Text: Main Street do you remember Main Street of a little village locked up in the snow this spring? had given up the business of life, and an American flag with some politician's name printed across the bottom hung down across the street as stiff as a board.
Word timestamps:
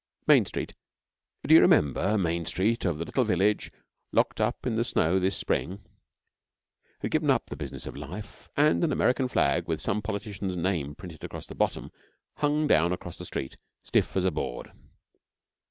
Main 0.25 0.47
Street 0.47 0.73
do 1.45 1.53
you 1.53 1.61
remember 1.61 2.17
Main 2.17 2.47
Street 2.47 2.85
of 2.85 2.99
a 2.99 3.05
little 3.05 3.23
village 3.23 3.71
locked 4.11 4.41
up 4.41 4.65
in 4.65 4.73
the 4.73 4.83
snow 4.83 5.19
this 5.19 5.37
spring? 5.37 5.77
had 7.01 7.11
given 7.11 7.29
up 7.29 7.45
the 7.51 7.55
business 7.55 7.85
of 7.85 7.95
life, 7.95 8.49
and 8.57 8.83
an 8.83 8.91
American 8.91 9.27
flag 9.27 9.67
with 9.67 9.79
some 9.79 10.01
politician's 10.01 10.55
name 10.55 10.95
printed 10.95 11.23
across 11.23 11.45
the 11.45 11.53
bottom 11.53 11.91
hung 12.37 12.65
down 12.65 12.91
across 12.91 13.19
the 13.19 13.25
street 13.25 13.57
as 13.83 13.89
stiff 13.89 14.17
as 14.17 14.25
a 14.25 14.31
board. 14.31 14.71